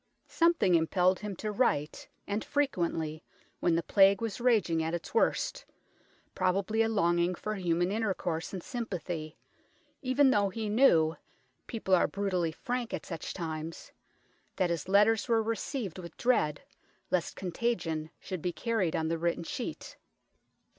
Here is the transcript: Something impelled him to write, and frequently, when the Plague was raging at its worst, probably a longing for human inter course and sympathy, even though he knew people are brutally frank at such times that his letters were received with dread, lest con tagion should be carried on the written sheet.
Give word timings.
Something 0.25 0.73
impelled 0.73 1.19
him 1.19 1.35
to 1.35 1.51
write, 1.51 2.09
and 2.25 2.43
frequently, 2.43 3.23
when 3.59 3.75
the 3.75 3.83
Plague 3.83 4.19
was 4.19 4.41
raging 4.41 4.81
at 4.81 4.95
its 4.95 5.13
worst, 5.13 5.63
probably 6.33 6.81
a 6.81 6.89
longing 6.89 7.35
for 7.35 7.53
human 7.53 7.91
inter 7.91 8.15
course 8.15 8.51
and 8.51 8.63
sympathy, 8.63 9.37
even 10.01 10.31
though 10.31 10.49
he 10.49 10.69
knew 10.69 11.17
people 11.67 11.93
are 11.93 12.07
brutally 12.07 12.51
frank 12.51 12.95
at 12.95 13.05
such 13.05 13.31
times 13.35 13.91
that 14.55 14.71
his 14.71 14.89
letters 14.89 15.27
were 15.27 15.43
received 15.43 15.99
with 15.99 16.17
dread, 16.17 16.63
lest 17.11 17.35
con 17.35 17.51
tagion 17.51 18.09
should 18.19 18.41
be 18.41 18.51
carried 18.51 18.95
on 18.95 19.07
the 19.07 19.19
written 19.19 19.43
sheet. 19.43 19.97